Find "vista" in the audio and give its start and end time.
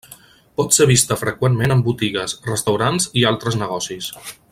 0.91-1.17